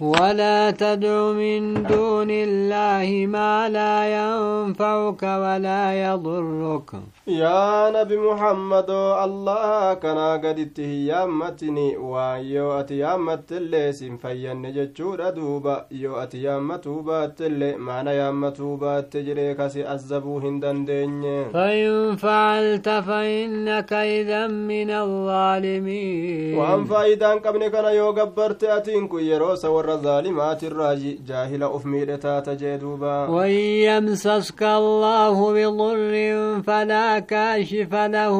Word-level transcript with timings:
ولا 0.00 0.70
تدع 0.70 1.32
من 1.32 1.82
دون 1.82 2.30
الله 2.30 3.26
ما 3.26 3.68
لا 3.68 3.96
ينفعك 4.18 5.22
ولا 5.22 5.82
يضرك. 6.06 6.90
يا 7.26 7.90
نبي 7.90 8.16
محمد 8.16 8.90
الله 9.24 9.94
كنا 9.94 10.32
قد 10.32 10.58
اتهيامتني 10.58 11.96
ويو 11.96 12.72
اتيامت 12.80 13.52
اللي 13.52 13.92
سنفين 13.92 14.62
جتشور 14.72 15.30
دوبا 15.30 15.86
يو 15.90 16.16
اتيامتو 16.16 17.00
بات 17.00 17.42
اللي 17.42 17.76
معنى 17.76 18.10
يامتو 18.10 18.76
بات 18.76 19.12
تجري 19.12 19.54
كسي 19.54 19.94
أزبو 19.94 20.38
هندن 20.38 20.84
ديني 20.84 21.44
فإن 21.44 22.16
فعلت 22.16 22.88
فإنك 22.88 23.92
إذا 23.92 24.46
من 24.46 24.90
الظالمين. 24.90 26.58
وأن 26.58 26.84
فايدان 26.84 27.38
قبل 27.38 27.68
كان 27.68 27.94
يو 27.94 28.10
قبرت 28.10 28.64
أتينكو 28.64 29.18
يروس 29.18 29.64
ور 29.64 29.87
ظالمات 29.96 30.64
الراجي 30.64 31.20
جاهل 31.28 31.62
أفميدتا 31.62 32.40
تجدوبا 32.40 33.26
وإن 33.28 33.50
يمسسك 33.88 34.62
الله 34.62 35.52
بضر 35.52 36.62
فلا 36.62 37.18
كاشف 37.18 37.94
له 37.94 38.36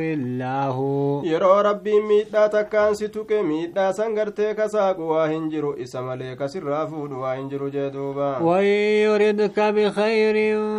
إلا 0.00 0.64
هو 0.66 1.22
yeroo 1.24 1.62
rabbiin 1.62 2.04
miidhaa 2.10 2.48
takkaan 2.48 2.94
si 2.96 3.08
tuqe 3.08 3.42
miidhaa 3.42 3.92
san 3.92 4.14
gartee 4.14 4.54
kasaaqu 4.54 5.08
waa 5.12 5.26
hin 5.32 5.48
jiru 5.52 5.74
isa 5.84 6.02
malee 6.02 6.36
kasirraa 6.36 6.86
fuudhu 6.92 7.20
waa 7.22 7.34
hin 7.34 7.48
jiru 7.50 7.70
jee 7.70 7.90
duuba 7.90 8.30
وإن 8.42 8.64
يردك 9.04 9.60
بخير 9.60 10.36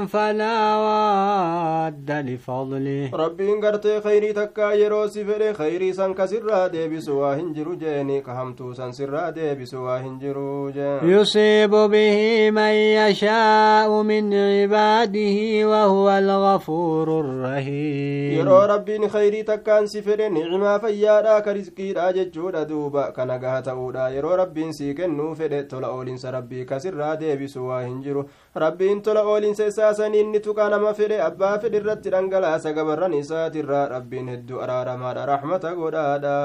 فلا 0.07 0.55
راد 0.81 2.11
لفضله 2.11 3.09
rabbiin 3.13 3.59
gartee 3.61 3.99
khayrii 4.01 4.33
takkaa 4.33 4.73
yeroo 4.73 5.07
si 5.07 5.25
fedhe 5.25 5.53
khayrii 5.59 5.93
san 5.93 6.13
kasirraa 6.13 6.69
deebisu 6.73 7.19
waa 7.19 7.35
hin 7.35 7.53
jiru 7.53 7.75
jeeni 7.75 8.21
ka 8.21 8.33
hamtuu 8.39 8.73
san 8.79 8.91
sirraa 8.93 9.31
deebisu 9.51 9.83
waa 9.83 9.99
hin 9.99 10.15
jiru 10.19 10.71
يصيب 11.03 11.69
به 11.71 12.51
من 12.51 12.73
يشاء 13.03 14.01
من 14.01 14.33
عباده 14.33 15.37
وهو 15.67 16.07
الغفور 16.17 17.07
الرحيم 17.19 18.37
yeroo 18.37 18.67
rabbiin 18.67 19.07
khayrii 19.09 19.43
takkaan 19.43 19.87
si 19.87 20.01
fedhe 20.01 20.29
nicimaa 20.29 20.79
fayyaadha 20.79 21.41
ka 21.45 21.53
risqiidha 21.53 22.13
jechuudha 22.17 22.65
duuba 22.69 23.11
kana 23.15 23.37
gaha 23.43 23.61
ta'uudha 23.67 24.09
yeroo 24.15 24.37
rabbiin 24.41 24.71
sii 24.73 24.93
kennuu 24.99 25.35
fedhe 25.35 25.63
tola 25.71 25.91
oolinsa 25.95 26.31
rabbii 26.37 26.65
kasirraa 26.71 27.15
deebisu 27.21 27.67
waa 27.67 27.81
hin 27.83 27.99
jiru 28.05 28.25
rabbiin 28.55 29.01
tola 29.01 29.23
oolinsa 29.33 29.67
isaa 29.71 29.93
saniin 29.93 30.31
ni 30.31 30.39
tuqa 30.47 30.69
nama 30.69 30.93
fedhe 30.93 31.21
abbaa 31.29 31.53
fedhe 31.59 31.77
irratti 31.81 32.09
dhangalaasa 32.15 32.73
gabarran 32.77 33.13
isaatirraa 33.21 33.85
rabbiin 33.95 34.29
hedduu 34.35 34.61
araaramaadha 34.67 35.25
raxmata 35.33 35.75
godhaadha 35.81 36.37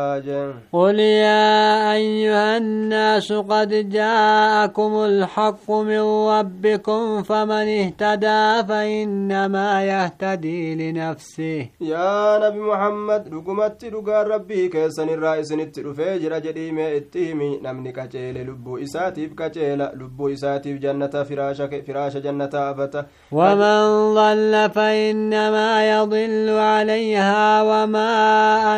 قل 0.72 0.98
يا 1.00 1.92
أيها 1.92 2.56
الناس 2.96 3.32
قد 3.32 3.88
جاءكم 3.90 4.92
الحق 5.04 5.70
من 5.70 6.00
ربكم 6.34 7.22
فمن 7.22 7.66
اهتدى 7.80 8.68
فإنما 8.68 9.84
يهتدي 9.84 10.74
لنفسه. 10.74 11.68
يا 11.80 12.38
نبي 12.42 12.60
محمد 12.60 13.22
رقمت 13.34 13.84
رقا 13.84 14.22
ربي 14.22 14.68
كيسن 14.68 15.08
الرئيس 15.08 15.52
نترفي 15.52 16.18
جرجل 16.18 16.56
إيمي 16.56 16.96
إتيمي 16.96 17.60
نمني 17.64 17.92
كتيل 17.92 18.36
لبو 18.48 18.78
إساتي 18.78 19.26
بكتيل 19.26 19.80
لبو 19.82 20.28
إساتي 20.32 20.74
بجنة 20.74 21.06
فراشة 21.28 21.82
فراش 21.86 22.16
جنة 22.16 22.50
أفتة 22.54 23.04
ومن 23.32 24.14
ضل 24.14 24.70
فإنما 24.74 25.68
يضل 25.94 26.50
عليها 26.50 27.62
وما 27.62 28.08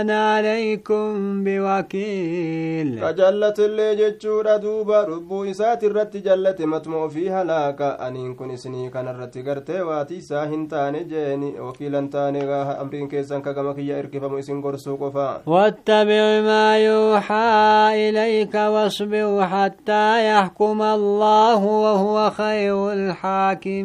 أنا 0.00 0.34
عليكم 0.34 1.08
بوكيل. 1.44 3.02
رجلت 3.02 3.58
اللي 3.60 4.07
jechuudha 4.08 4.58
duuba 4.58 5.02
lubbuu 5.06 5.44
isaati 5.44 5.86
irratti 5.86 6.20
jallate 6.26 6.66
matuma 6.66 6.98
ofii 7.04 7.28
halaaka 7.36 7.88
aniin 8.08 8.34
kun 8.36 8.50
isinii 8.56 8.90
kanarratti 8.90 9.42
gartee 9.42 9.80
waati 9.90 10.16
isaa 10.24 10.46
hin 10.52 10.68
taane 10.68 11.04
jeeni 11.14 11.52
wakiilan 11.60 12.08
taane 12.16 12.40
gaa 12.52 12.78
amriin 12.82 13.08
keessan 13.08 13.42
ka 13.42 13.52
gama 13.54 13.74
kiyya 13.74 13.98
erkifamu 14.04 14.38
isin 14.38 14.60
gorsuu 14.60 14.96
qofa 15.04 15.28
واتبع 15.46 16.40
ما 16.40 16.78
يوحى 16.78 18.08
إليك 18.08 18.54
واصبر 18.54 19.46
حتى 19.46 20.28
يحكم 20.30 20.82
الله 20.82 21.64
وهو 21.64 22.30
خير 22.30 22.92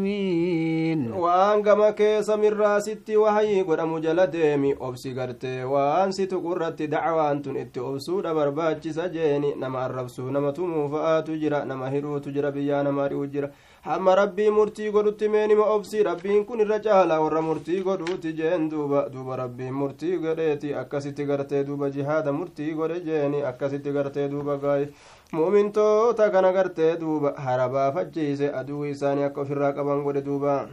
الحاكمين 0.03 1.13
waan 1.13 1.62
gama 1.63 1.91
keessa 1.94 2.38
mirraa 2.38 2.81
sitti 2.81 3.17
wahayii 3.17 3.63
godhamu 3.63 4.00
jala 4.00 4.28
deemi 4.28 4.75
obsi 4.79 5.13
gartee 5.13 5.63
waan 5.63 6.12
si 6.13 6.28
tuqurratti 6.28 6.88
dacwaan 6.88 7.41
tun 7.41 7.56
itti 7.57 7.79
obsuudha 7.79 8.33
barbaachisa 8.33 9.09
jeeni 9.09 9.56
nama 9.56 9.83
arrabsuu 10.13 10.31
nama 10.31 10.51
tumuu 10.53 10.90
fa'aatu 10.90 11.38
jira 11.38 11.66
nama 11.66 11.90
hidhuutu 11.90 12.31
jira 12.31 12.51
biyyaa 12.51 12.84
nama 12.84 13.03
ari'u 13.06 13.25
jira 13.28 13.50
hamma 13.81 14.16
rabbii 14.16 14.50
murtii 14.50 14.91
godhutti 14.91 15.29
meenima 15.29 15.66
obsi 15.75 16.03
rabbiin 16.03 16.46
kun 16.46 16.59
irra 16.59 16.79
caala 16.79 17.19
warra 17.22 17.41
murtii 17.41 17.81
godhuuti 17.84 18.34
jeen 18.34 18.69
duuba 18.69 19.09
duuba 19.13 19.35
rabbiin 19.41 19.74
murtii 19.74 20.18
godheeti 20.18 20.74
akkasitti 20.75 21.25
gartee 21.25 21.63
duuba 21.66 21.90
jihaada 21.90 22.31
murtii 22.31 22.74
godhe 22.74 23.00
jeeni 23.07 23.41
akkasitti 23.51 23.91
gartee 23.97 24.28
duuba 24.29 24.57
gaa'e 24.57 24.88
mu'mintoota 25.34 26.30
kana 26.30 26.51
gartee 26.53 26.95
duuba 27.00 27.34
harabaafachiise 27.45 28.53
aduu 28.62 28.85
isaanii 28.85 29.24
akka 29.30 29.41
ofirraa 29.41 29.74
qaban 29.74 30.03
godhe 30.03 30.22
duuba 30.22 30.68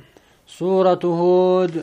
سورة 0.61 0.99
هود 1.05 1.75